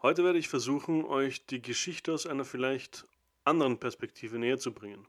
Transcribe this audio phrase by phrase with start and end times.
[0.00, 3.08] Heute werde ich versuchen, euch die Geschichte aus einer vielleicht
[3.42, 5.08] anderen Perspektive näher zu bringen.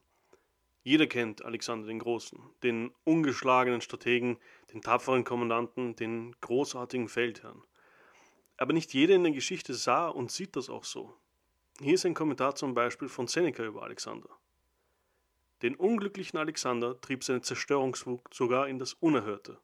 [0.81, 4.39] Jeder kennt Alexander den Großen, den ungeschlagenen Strategen,
[4.73, 7.61] den tapferen Kommandanten, den großartigen Feldherrn.
[8.57, 11.13] Aber nicht jeder in der Geschichte sah und sieht das auch so.
[11.79, 14.29] Hier ist ein Kommentar zum Beispiel von Seneca über Alexander.
[15.61, 19.59] Den unglücklichen Alexander trieb seine Zerstörungswut sogar in das Unerhörte.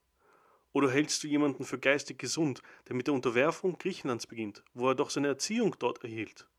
[0.76, 4.96] Oder hältst du jemanden für geistig gesund, der mit der Unterwerfung Griechenlands beginnt, wo er
[4.96, 6.50] doch seine Erziehung dort erhielt?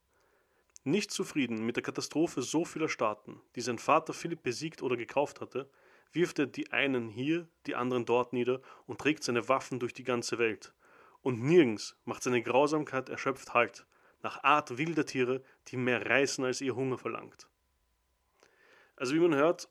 [0.84, 5.42] Nicht zufrieden mit der Katastrophe so vieler Staaten, die sein Vater Philipp besiegt oder gekauft
[5.42, 5.68] hatte,
[6.12, 10.04] wirft er die einen hier, die anderen dort nieder und trägt seine Waffen durch die
[10.04, 10.72] ganze Welt.
[11.20, 13.84] Und nirgends macht seine Grausamkeit erschöpft Halt,
[14.22, 17.50] nach Art wilder Tiere, die mehr reißen als ihr Hunger verlangt.
[18.96, 19.68] Also wie man hört,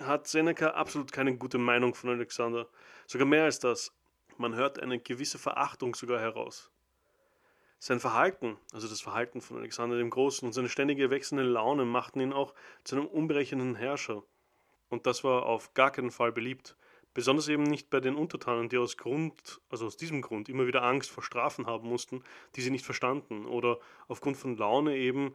[0.00, 2.68] hat Seneca absolut keine gute Meinung von Alexander.
[3.06, 3.92] Sogar mehr als das.
[4.36, 6.70] Man hört eine gewisse Verachtung sogar heraus.
[7.78, 12.20] Sein Verhalten, also das Verhalten von Alexander dem Großen und seine ständige wechselnde Laune machten
[12.20, 14.22] ihn auch zu einem unberechnenden Herrscher.
[14.88, 16.76] Und das war auf gar keinen Fall beliebt.
[17.12, 20.82] Besonders eben nicht bei den Untertanen, die aus Grund, also aus diesem Grund, immer wieder
[20.82, 22.22] Angst vor Strafen haben mussten,
[22.54, 25.34] die sie nicht verstanden oder aufgrund von Laune eben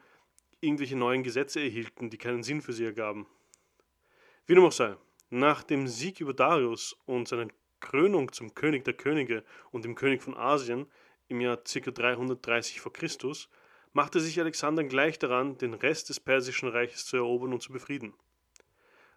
[0.59, 3.25] irgendwelche neuen Gesetze erhielten, die keinen Sinn für sie ergaben.
[4.51, 4.97] Wie dem auch sei,
[5.29, 7.47] nach dem Sieg über Darius und seiner
[7.79, 10.91] Krönung zum König der Könige und dem König von Asien
[11.29, 11.79] im Jahr ca.
[11.79, 12.89] 330 v.
[12.89, 13.07] Chr.
[13.93, 18.13] machte sich Alexander gleich daran, den Rest des persischen Reiches zu erobern und zu befrieden.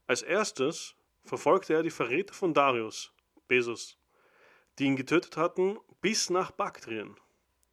[0.06, 3.12] Als erstes verfolgte er die Verräter von Darius,
[3.48, 3.98] Besus,
[4.78, 7.16] die ihn getötet hatten, bis nach Baktrien.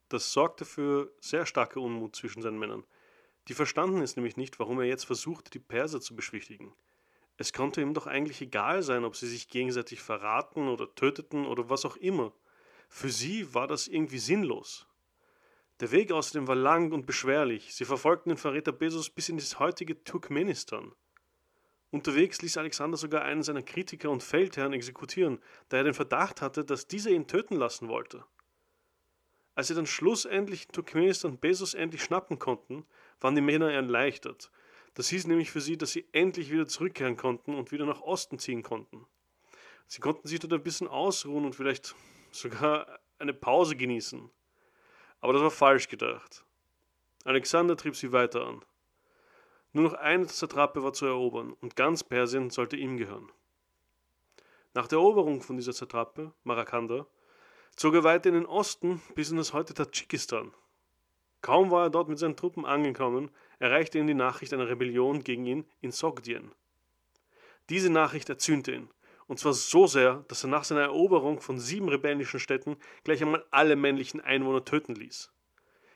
[0.09, 2.87] Das sorgte für sehr starke Unmut zwischen seinen Männern.
[3.49, 6.73] Die verstanden es nämlich nicht, warum er jetzt versuchte, die Perser zu beschwichtigen.
[7.41, 11.71] Es konnte ihm doch eigentlich egal sein, ob sie sich gegenseitig verraten oder töteten oder
[11.71, 12.33] was auch immer.
[12.87, 14.85] Für sie war das irgendwie sinnlos.
[15.79, 17.73] Der Weg außerdem war lang und beschwerlich.
[17.73, 20.93] Sie verfolgten den Verräter Bezos bis in das heutige Turkmenistan.
[21.89, 26.63] Unterwegs ließ Alexander sogar einen seiner Kritiker und Feldherren exekutieren, da er den Verdacht hatte,
[26.63, 28.23] dass dieser ihn töten lassen wollte.
[29.55, 32.85] Als sie dann schlussendlich in Turkmenistan Bezos endlich schnappen konnten,
[33.19, 34.51] waren die Männer erleichtert.
[34.93, 38.39] Das hieß nämlich für sie, dass sie endlich wieder zurückkehren konnten und wieder nach Osten
[38.39, 39.05] ziehen konnten.
[39.87, 41.95] Sie konnten sich dort ein bisschen ausruhen und vielleicht
[42.31, 44.29] sogar eine Pause genießen.
[45.21, 46.43] Aber das war falsch gedacht.
[47.23, 48.65] Alexander trieb sie weiter an.
[49.73, 53.31] Nur noch eine Satrape war zu erobern und ganz Persien sollte ihm gehören.
[54.73, 57.05] Nach der Eroberung von dieser Satrape, Marakanda,
[57.75, 60.53] zog er weiter in den Osten bis in das heute Tadschikistan.
[61.41, 65.45] Kaum war er dort mit seinen Truppen angekommen, erreichte ihn die Nachricht einer Rebellion gegen
[65.45, 66.51] ihn in Sogdien.
[67.69, 68.89] Diese Nachricht erzürnte ihn
[69.31, 73.45] und zwar so sehr, dass er nach seiner Eroberung von sieben rebellischen Städten gleich einmal
[73.49, 75.31] alle männlichen Einwohner töten ließ.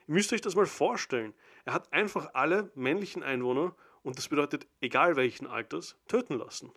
[0.08, 1.34] Ihr müsst euch das mal vorstellen.
[1.66, 6.72] Er hat einfach alle männlichen Einwohner, und das bedeutet egal welchen Alters, töten lassen.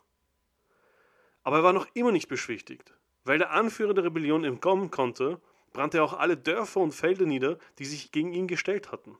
[1.44, 2.94] Aber er war noch immer nicht beschwichtigt.
[3.23, 5.39] Weil der Anführer der Rebellion entkommen konnte,
[5.71, 9.17] brannte er auch alle Dörfer und Felder nieder, die sich gegen ihn gestellt hatten.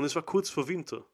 [0.00, 1.04] Und es war kurz vor Winter.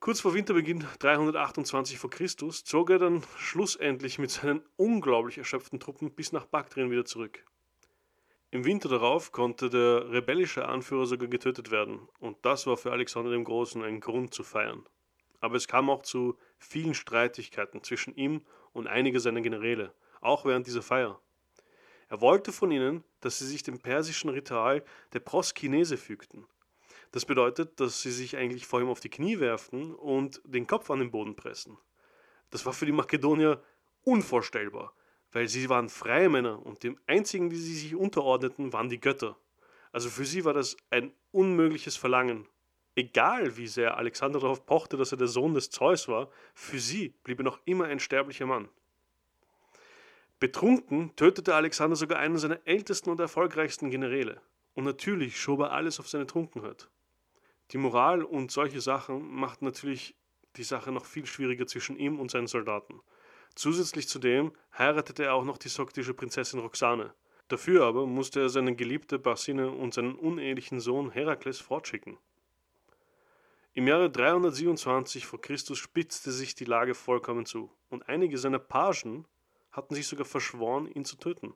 [0.00, 2.08] Kurz vor Winterbeginn 328 v.
[2.08, 2.26] Chr.
[2.26, 7.44] zog er dann schlussendlich mit seinen unglaublich erschöpften Truppen bis nach Baktrien wieder zurück.
[8.50, 13.30] Im Winter darauf konnte der rebellische Anführer sogar getötet werden, und das war für Alexander
[13.30, 14.84] dem Großen ein Grund zu feiern.
[15.38, 20.66] Aber es kam auch zu vielen Streitigkeiten zwischen ihm und einigen seiner Generäle, auch während
[20.66, 21.20] dieser Feier.
[22.08, 26.44] Er wollte von ihnen, dass sie sich dem persischen Ritual der Proskinese fügten,
[27.12, 30.90] das bedeutet, dass sie sich eigentlich vor ihm auf die Knie werfen und den Kopf
[30.90, 31.76] an den Boden pressen.
[32.50, 33.62] Das war für die Makedonier
[34.02, 34.94] unvorstellbar,
[35.32, 39.36] weil sie waren freie Männer und dem einzigen, die sie sich unterordneten, waren die Götter.
[39.92, 42.46] Also für sie war das ein unmögliches Verlangen.
[42.94, 47.14] Egal wie sehr Alexander darauf pochte, dass er der Sohn des Zeus war, für sie
[47.24, 48.68] blieb er noch immer ein sterblicher Mann.
[50.38, 54.40] Betrunken tötete Alexander sogar einen seiner ältesten und erfolgreichsten Generäle.
[54.74, 56.88] Und natürlich schob er alles auf seine Trunkenheit.
[57.72, 60.16] Die Moral und solche Sachen macht natürlich
[60.56, 63.00] die Sache noch viel schwieriger zwischen ihm und seinen Soldaten.
[63.54, 67.14] Zusätzlich zu dem heiratete er auch noch die soktische Prinzessin Roxane.
[67.48, 72.18] Dafür aber musste er seine geliebte Barsine und seinen unehelichen Sohn Herakles fortschicken.
[73.72, 75.38] Im Jahre 327 v.
[75.38, 75.56] Chr.
[75.76, 79.26] spitzte sich die Lage vollkommen zu, und einige seiner Pagen
[79.70, 81.54] hatten sich sogar verschworen, ihn zu töten.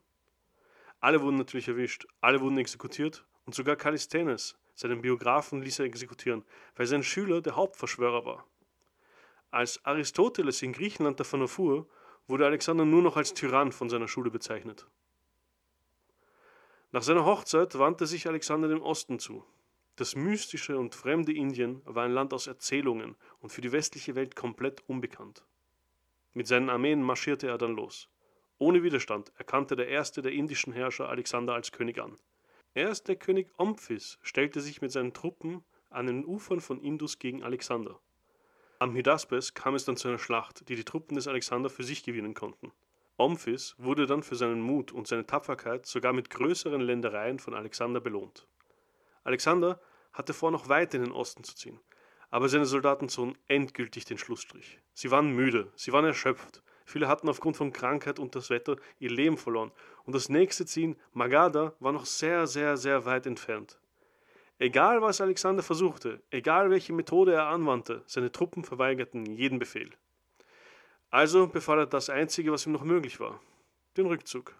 [1.01, 6.45] Alle wurden natürlich erwischt, alle wurden exekutiert, und sogar Kallisthenes, seinen Biografen ließ er exekutieren,
[6.77, 8.47] weil sein Schüler der Hauptverschwörer war.
[9.51, 11.87] Als Aristoteles in Griechenland davon erfuhr,
[12.27, 14.87] wurde Alexander nur noch als Tyrann von seiner Schule bezeichnet.
[16.91, 19.45] Nach seiner Hochzeit wandte sich Alexander dem Osten zu.
[19.97, 24.35] Das mystische und fremde Indien war ein Land aus Erzählungen und für die westliche Welt
[24.35, 25.45] komplett unbekannt.
[26.33, 28.09] Mit seinen Armeen marschierte er dann los.
[28.59, 32.17] Ohne Widerstand erkannte der erste der indischen Herrscher Alexander als König an.
[32.77, 37.45] Erst der König Omphis stellte sich mit seinen Truppen an den Ufern von Indus gegen
[37.45, 38.01] Alexander.
[38.81, 42.03] Am Hydaspes kam es dann zu einer Schlacht, die die Truppen des Alexander für sich
[42.03, 42.73] gewinnen konnten.
[43.17, 48.01] Omphis wurde dann für seinen Mut und seine Tapferkeit sogar mit größeren Ländereien von Alexander
[48.01, 48.49] belohnt.
[49.23, 49.81] Alexander
[50.13, 51.79] hatte vor, noch weiter in den Osten zu ziehen,
[52.31, 54.81] aber seine Soldaten zogen endgültig den Schlussstrich.
[54.95, 59.11] Sie waren müde, sie waren erschöpft, viele hatten aufgrund von Krankheit und das Wetter ihr
[59.11, 59.73] Leben verloren,
[60.05, 63.79] und das nächste Ziel, Magadha, war noch sehr, sehr, sehr weit entfernt.
[64.59, 69.91] Egal was Alexander versuchte, egal welche Methode er anwandte, seine Truppen verweigerten jeden Befehl.
[71.11, 73.41] Also befahl er das Einzige, was ihm noch möglich war,
[73.97, 74.55] den Rückzug.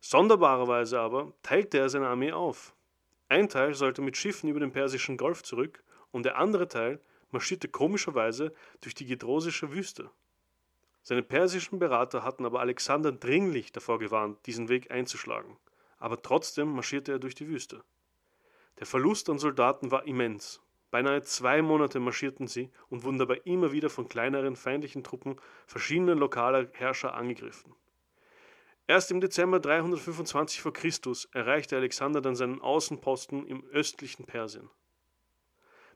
[0.00, 2.74] Sonderbarerweise aber teilte er seine Armee auf.
[3.28, 7.00] Ein Teil sollte mit Schiffen über den Persischen Golf zurück und der andere Teil
[7.30, 10.10] marschierte komischerweise durch die gedrosische Wüste.
[11.02, 15.56] Seine persischen Berater hatten aber Alexander dringlich davor gewarnt, diesen Weg einzuschlagen,
[15.98, 17.82] aber trotzdem marschierte er durch die Wüste.
[18.78, 20.60] Der Verlust an Soldaten war immens.
[20.90, 25.36] Beinahe zwei Monate marschierten sie und wurden dabei immer wieder von kleineren feindlichen Truppen
[25.66, 27.74] verschiedener lokaler Herrscher angegriffen.
[28.86, 30.72] Erst im Dezember 325 v.
[30.72, 30.90] Chr.
[31.32, 34.68] erreichte Alexander dann seinen Außenposten im östlichen Persien.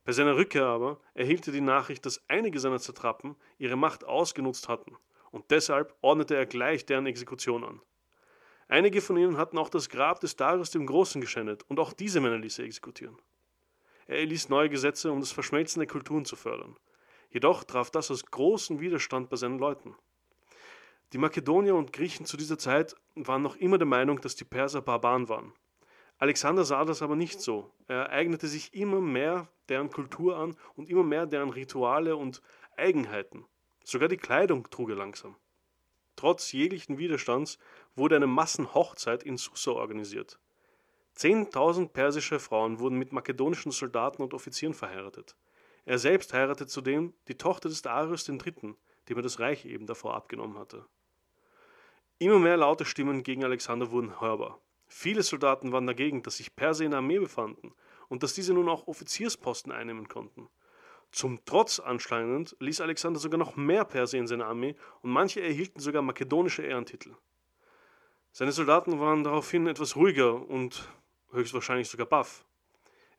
[0.04, 4.68] Bei seiner Rückkehr aber erhielt er die Nachricht, dass einige seiner Satrapen ihre Macht ausgenutzt
[4.68, 4.96] hatten,
[5.30, 7.80] und deshalb ordnete er gleich deren Exekution an.
[8.68, 12.20] Einige von ihnen hatten auch das Grab des Darius dem Großen geschändet, und auch diese
[12.20, 13.16] Männer ließ er exekutieren.
[14.06, 16.76] Er erließ neue Gesetze, um das Verschmelzen der Kulturen zu fördern.
[17.30, 19.96] Jedoch traf das aus großen Widerstand bei seinen Leuten.
[21.14, 24.82] Die Makedonier und Griechen zu dieser Zeit waren noch immer der Meinung, dass die Perser
[24.82, 25.54] Barbaren waren.
[26.18, 27.70] Alexander sah das aber nicht so.
[27.88, 32.40] Er eignete sich immer mehr deren Kultur an und immer mehr deren Rituale und
[32.76, 33.44] Eigenheiten.
[33.84, 35.36] Sogar die Kleidung trug er langsam.
[36.16, 37.58] Trotz jeglichen Widerstands
[37.96, 40.38] wurde eine Massenhochzeit in Susa organisiert.
[41.14, 45.36] Zehntausend persische Frauen wurden mit makedonischen Soldaten und Offizieren verheiratet.
[45.84, 48.74] Er selbst heiratete zudem die Tochter des Darius III.,
[49.08, 50.86] dem er das Reich eben davor abgenommen hatte.
[52.18, 54.60] Immer mehr laute Stimmen gegen Alexander wurden hörbar.
[54.86, 57.74] Viele Soldaten waren dagegen, dass sich Perser in der Armee befanden
[58.08, 60.48] und dass diese nun auch Offiziersposten einnehmen konnten.
[61.10, 65.80] Zum Trotz anscheinend ließ Alexander sogar noch mehr Perser in seiner Armee und manche erhielten
[65.80, 67.14] sogar makedonische Ehrentitel.
[68.32, 70.88] Seine Soldaten waren daraufhin etwas ruhiger und
[71.30, 72.44] höchstwahrscheinlich sogar baff.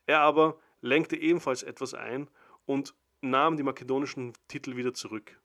[0.05, 2.29] Er aber lenkte ebenfalls etwas ein
[2.65, 5.39] und nahm die makedonischen Titel wieder zurück.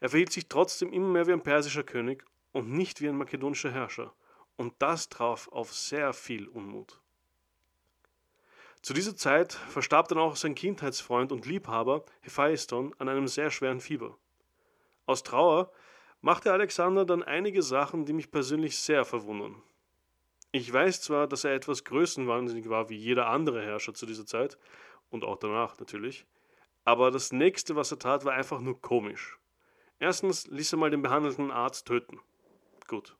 [0.00, 3.70] Er verhielt sich trotzdem immer mehr wie ein persischer König und nicht wie ein makedonischer
[3.70, 4.14] Herrscher,
[4.56, 7.00] und das traf auf sehr viel Unmut.
[8.82, 13.80] Zu dieser Zeit verstarb dann auch sein Kindheitsfreund und Liebhaber Hephaiston an einem sehr schweren
[13.80, 14.18] Fieber.
[15.06, 15.72] Aus Trauer
[16.20, 19.62] machte Alexander dann einige Sachen, die mich persönlich sehr verwundern.
[20.52, 24.58] Ich weiß zwar, dass er etwas größenwahnsinnig war wie jeder andere Herrscher zu dieser Zeit
[25.10, 26.26] und auch danach natürlich,
[26.84, 29.38] aber das nächste, was er tat, war einfach nur komisch.
[29.98, 32.20] Erstens ließ er mal den behandelten Arzt töten.
[32.86, 33.16] Gut.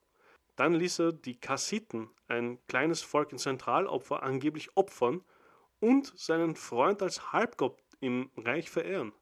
[0.57, 5.23] Dann ließ er die Kassiten, ein kleines Volk in Zentralopfer, angeblich opfern
[5.81, 9.13] und seinen Freund als Halbgott im Reich verehren.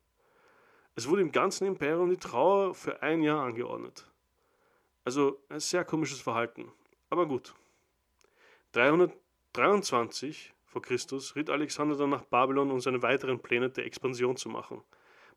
[0.94, 4.06] Es wurde im ganzen Imperium die Trauer für ein Jahr angeordnet.
[5.04, 6.70] Also ein sehr komisches Verhalten.
[7.08, 7.54] Aber gut.
[8.72, 14.48] 323 vor Christus ritt Alexander dann nach Babylon, um seine weiteren Pläne der Expansion zu
[14.48, 14.82] machen.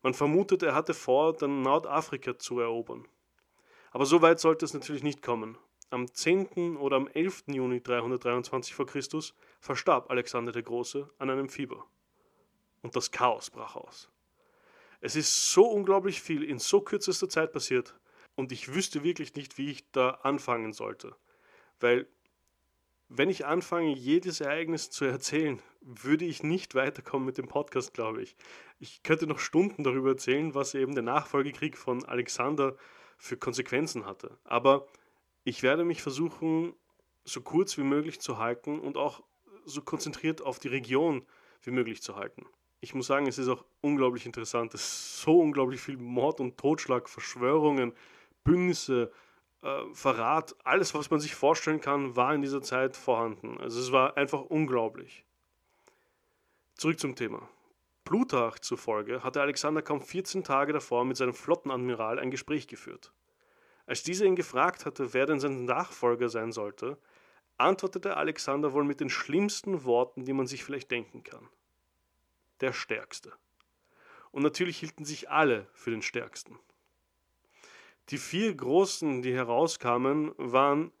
[0.02, 3.06] Man vermutet, er hatte vor, dann Nordafrika zu erobern.
[3.90, 5.58] Aber so weit sollte es natürlich nicht kommen.
[5.90, 6.76] Am 10.
[6.76, 7.44] oder am 11.
[7.46, 8.84] Juni 323 v.
[8.84, 9.00] Chr.
[9.60, 11.86] verstarb Alexander der Große an einem Fieber.
[12.82, 14.10] Und das Chaos brach aus.
[15.00, 17.94] Es ist so unglaublich viel in so kürzester Zeit passiert
[18.34, 21.14] und ich wüsste wirklich nicht, wie ich da anfangen sollte.
[21.78, 22.08] Weil
[23.08, 28.22] wenn ich anfange, jedes Ereignis zu erzählen, würde ich nicht weiterkommen mit dem Podcast, glaube
[28.22, 28.34] ich.
[28.80, 32.74] Ich könnte noch Stunden darüber erzählen, was eben der Nachfolgekrieg von Alexander
[33.16, 34.36] für Konsequenzen hatte.
[34.42, 34.88] Aber
[35.46, 36.74] ich werde mich versuchen,
[37.24, 39.22] so kurz wie möglich zu halten und auch
[39.64, 41.24] so konzentriert auf die Region
[41.62, 42.46] wie möglich zu halten.
[42.80, 44.74] Ich muss sagen, es ist auch unglaublich interessant.
[44.74, 47.92] Es ist so unglaublich viel Mord und Totschlag, Verschwörungen,
[48.42, 49.12] Bündnisse,
[49.62, 53.56] äh, Verrat, alles, was man sich vorstellen kann, war in dieser Zeit vorhanden.
[53.58, 55.24] Also es war einfach unglaublich.
[56.74, 57.48] Zurück zum Thema.
[58.04, 63.12] Plutarch zufolge hatte Alexander kaum 14 Tage davor mit seinem Flottenadmiral ein Gespräch geführt.
[63.86, 66.98] Als dieser ihn gefragt hatte, wer denn sein Nachfolger sein sollte,
[67.56, 71.48] antwortete Alexander wohl mit den schlimmsten Worten, die man sich vielleicht denken kann.
[72.60, 73.32] Der Stärkste.
[74.32, 76.58] Und natürlich hielten sich alle für den Stärksten.
[78.10, 80.92] Die vier Großen, die herauskamen, waren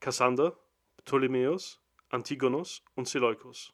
[0.00, 0.56] Kassander,
[1.04, 3.72] Ptolemäus, Antigonos und Seleukos.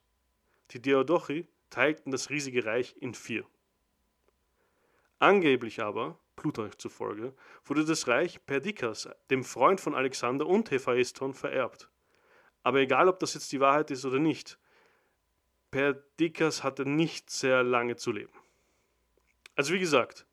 [0.70, 3.44] Die Diadochi teilten das riesige Reich in vier.
[5.18, 11.90] Angeblich aber, Plutarch zufolge, wurde das Reich Perdikas, dem Freund von Alexander und Hephaeston, vererbt.
[12.62, 14.58] Aber egal, ob das jetzt die Wahrheit ist oder nicht,
[15.70, 18.32] Perdikas hatte nicht sehr lange zu leben.
[19.56, 20.26] Also wie gesagt,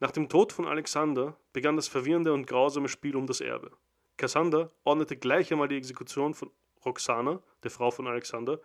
[0.00, 3.70] nach dem Tod von Alexander begann das verwirrende und grausame Spiel um das Erbe.
[4.16, 6.50] Kassander ordnete gleich einmal die Exekution von
[6.84, 8.60] Roxana, der Frau von Alexander,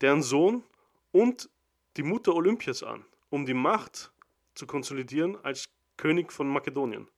[0.00, 0.62] deren Sohn
[1.10, 1.50] und
[1.96, 4.12] die Mutter Olympias an, um die Macht
[4.54, 5.64] zu konsolidieren als
[5.98, 7.08] König von Makedonien.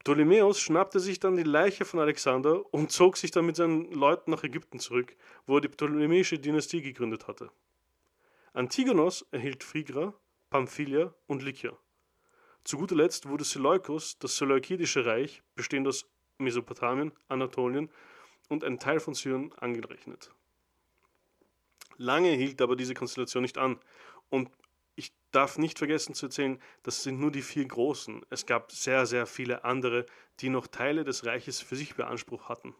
[0.00, 4.30] Ptolemäus schnappte sich dann die Leiche von Alexander und zog sich dann mit seinen Leuten
[4.30, 7.50] nach Ägypten zurück, wo er die ptolemäische Dynastie gegründet hatte.
[8.52, 10.12] Antigonos erhielt Phrygia,
[10.48, 11.76] Pamphylia und Lykia.
[12.64, 16.06] Zu guter Letzt wurde Seleukos, das Seleukidische Reich, bestehend aus
[16.38, 17.90] Mesopotamien, Anatolien
[18.48, 20.32] und ein Teil von Syrien, angerechnet.
[21.96, 23.78] Lange hielt aber diese Konstellation nicht an
[24.30, 24.50] und
[24.94, 28.24] ich darf nicht vergessen zu erzählen, das sind nur die vier Großen.
[28.30, 30.06] Es gab sehr, sehr viele andere,
[30.40, 32.74] die noch Teile des Reiches für sich beansprucht hatten.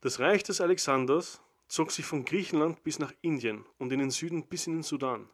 [0.00, 4.46] Das Reich des Alexanders zog sich von Griechenland bis nach Indien und in den Süden
[4.46, 5.28] bis in den Sudan.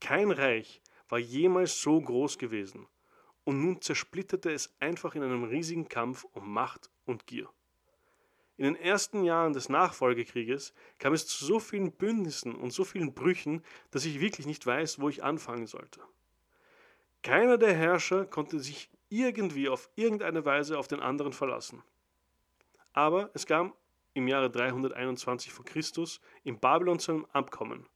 [0.00, 2.86] Kein Reich war jemals so groß gewesen,
[3.44, 7.48] und nun zersplitterte es einfach in einem riesigen Kampf um Macht und Gier.
[8.58, 13.12] In den ersten Jahren des Nachfolgekrieges kam es zu so vielen Bündnissen und so vielen
[13.12, 16.00] Brüchen, dass ich wirklich nicht weiß, wo ich anfangen sollte.
[17.22, 21.82] Keiner der Herrscher konnte sich irgendwie auf irgendeine Weise auf den anderen verlassen.
[22.94, 23.74] Aber es kam
[24.14, 25.62] im Jahre 321 v.
[25.62, 25.82] Chr.
[26.44, 27.86] in Babylon zu einem Abkommen,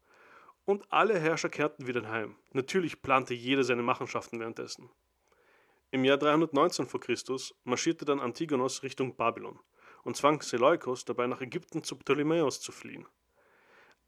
[0.67, 2.37] und alle Herrscher kehrten wieder heim.
[2.53, 4.91] Natürlich plante jeder seine Machenschaften währenddessen.
[5.91, 6.99] Im Jahr 319 v.
[6.99, 7.15] Chr.
[7.65, 9.59] marschierte dann Antigonos Richtung Babylon
[10.05, 13.07] und zwang Seleukos dabei nach Ägypten zu Ptolemäus zu fliehen.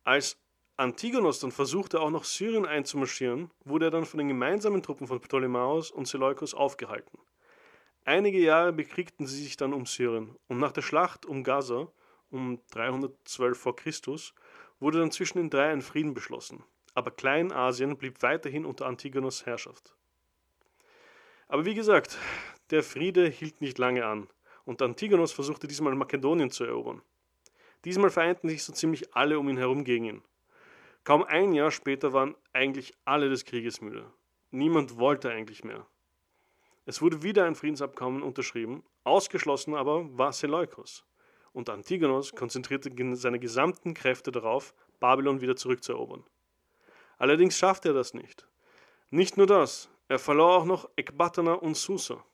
[0.05, 0.39] Als
[0.77, 5.21] Antigonos dann versuchte, auch nach Syrien einzumarschieren, wurde er dann von den gemeinsamen Truppen von
[5.21, 7.19] Ptolemäus und Seleukos aufgehalten.
[8.05, 11.93] Einige Jahre bekriegten sie sich dann um Syrien und nach der Schlacht um Gaza
[12.31, 13.73] um 312 v.
[13.75, 13.93] Chr
[14.81, 19.95] wurde dann zwischen den drei ein Frieden beschlossen, aber Kleinasien blieb weiterhin unter Antigonos Herrschaft.
[21.47, 22.19] Aber wie gesagt,
[22.71, 24.29] der Friede hielt nicht lange an
[24.65, 27.03] und Antigonos versuchte diesmal Makedonien zu erobern.
[27.85, 30.23] Diesmal vereinten sich so ziemlich alle um ihn herum gegen ihn.
[31.05, 34.05] Kaum ein Jahr später waren eigentlich alle des Krieges müde.
[34.51, 35.87] Niemand wollte eigentlich mehr.
[36.87, 41.05] Es wurde wieder ein Friedensabkommen unterschrieben, ausgeschlossen aber war Seleukos
[41.53, 46.25] und Antigonos konzentrierte seine gesamten Kräfte darauf, Babylon wieder zurückzuerobern.
[47.19, 48.47] Allerdings schaffte er das nicht.
[49.11, 52.25] Nicht nur das, er verlor auch noch Ekbatana und Susa,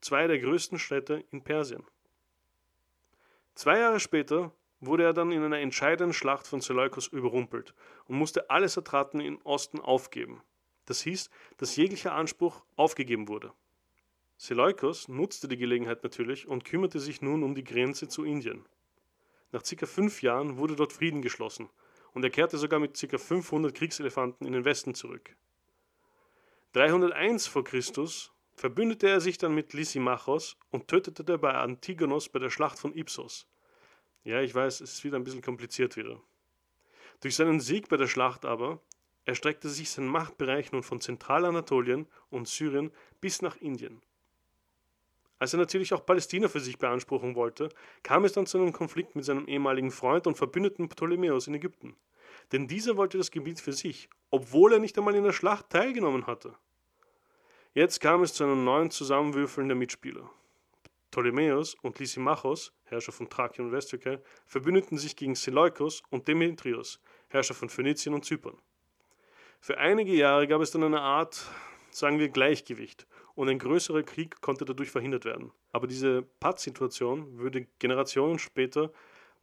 [0.00, 1.84] zwei der größten Städte in Persien.
[3.54, 7.74] Zwei Jahre später wurde er dann in einer entscheidenden Schlacht von Seleukos überrumpelt
[8.06, 10.42] und musste alle Satraten im Osten aufgeben.
[10.84, 13.52] Das hieß, dass jeglicher Anspruch aufgegeben wurde.
[14.36, 18.66] Seleukos nutzte die Gelegenheit natürlich und kümmerte sich nun um die Grenze zu Indien.
[19.52, 21.70] Nach circa fünf Jahren wurde dort Frieden geschlossen
[22.12, 23.18] und er kehrte sogar mit ca.
[23.18, 25.34] 500 Kriegselefanten in den Westen zurück.
[26.72, 27.62] 301 v.
[27.62, 27.80] Chr.
[28.56, 33.46] Verbündete er sich dann mit Lysimachos und tötete dabei Antigonos bei der Schlacht von Ipsos.
[34.24, 36.20] Ja, ich weiß, es ist wieder ein bisschen kompliziert wieder.
[37.20, 38.80] Durch seinen Sieg bei der Schlacht aber
[39.24, 44.02] erstreckte sich sein Machtbereich nun von Zentralanatolien und Syrien bis nach Indien.
[45.38, 47.68] Als er natürlich auch Palästina für sich beanspruchen wollte,
[48.02, 51.94] kam es dann zu einem Konflikt mit seinem ehemaligen Freund und Verbündeten Ptolemäus in Ägypten.
[52.52, 56.26] Denn dieser wollte das Gebiet für sich, obwohl er nicht einmal in der Schlacht teilgenommen
[56.26, 56.56] hatte.
[57.76, 60.30] Jetzt kam es zu einem neuen Zusammenwürfeln der Mitspieler.
[61.10, 67.52] Ptolemäus und Lysimachos, Herrscher von Thrakien und Westtürkei, verbündeten sich gegen Seleukos und Demetrios, Herrscher
[67.52, 68.56] von Phönizien und Zypern.
[69.60, 71.50] Für einige Jahre gab es dann eine Art,
[71.90, 75.52] sagen wir, Gleichgewicht und ein größerer Krieg konnte dadurch verhindert werden.
[75.70, 78.90] Aber diese Pattsituation würde Generationen später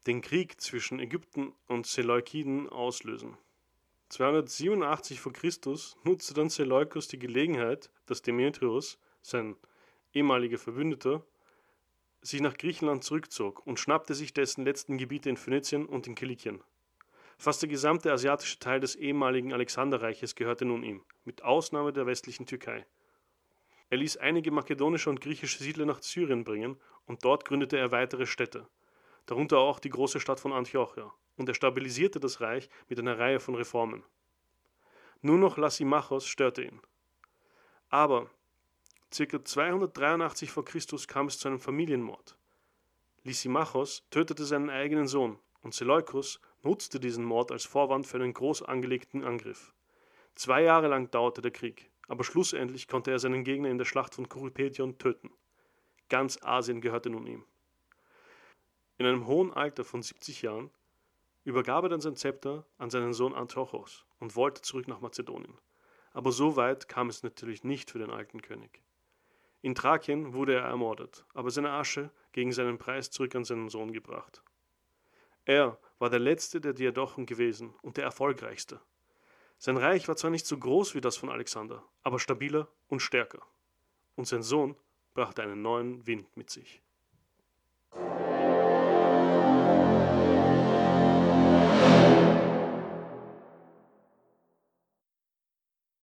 [0.07, 3.37] den Krieg zwischen Ägypten und Seleukiden auslösen.
[4.13, 5.31] 287 v.
[5.31, 5.49] Chr.
[6.03, 9.55] nutzte dann Seleukos die Gelegenheit, dass Demetrios, sein
[10.13, 11.25] ehemaliger Verbündeter,
[12.21, 16.63] sich nach Griechenland zurückzog und schnappte sich dessen letzten Gebiete in Phönizien und in Kilikien.
[17.39, 22.45] Fast der gesamte asiatische Teil des ehemaligen Alexanderreiches gehörte nun ihm, mit Ausnahme der westlichen
[22.45, 22.85] Türkei.
[23.89, 28.27] Er ließ einige makedonische und griechische Siedler nach Syrien bringen und dort gründete er weitere
[28.27, 28.67] Städte.
[29.25, 33.39] darunter auch die große Stadt von Antiochia, und er stabilisierte das Reich mit einer Reihe
[33.39, 34.03] von Reformen.
[35.21, 36.81] Nur noch Lysimachos störte ihn.
[37.89, 38.29] Aber
[39.15, 39.43] ca.
[39.43, 40.63] 283 v.
[40.63, 40.79] Chr.
[41.07, 42.37] kam es zu einem Familienmord.
[43.23, 48.63] Lysimachos tötete seinen eigenen Sohn und Seleukus nutzte diesen Mord als Vorwand für einen groß
[48.63, 49.73] angelegten Angriff.
[50.35, 54.15] Zwei Jahre lang dauerte der Krieg, aber schlussendlich konnte er seinen Gegner in der Schlacht
[54.15, 55.31] von Kurupedion töten.
[56.09, 57.45] Ganz Asien gehörte nun ihm.
[58.97, 60.69] In einem hohen Alter von 70 Jahren
[61.43, 65.57] übergab er dann sein Zepter an seinen Sohn Antiochos und wollte zurück nach Mazedonien.
[66.13, 68.81] Aber so weit kam es natürlich nicht für den alten König.
[69.61, 73.93] In Thrakien wurde er ermordet, aber seine Asche gegen seinen Preis zurück an seinen Sohn
[73.93, 74.43] gebracht.
[75.45, 78.79] Er war der letzte der Diadochen gewesen und der erfolgreichste.
[79.57, 83.41] Sein Reich war zwar nicht so groß wie das von Alexander, aber stabiler und stärker.
[84.15, 84.75] Und sein Sohn
[85.13, 86.81] brachte einen neuen Wind mit sich.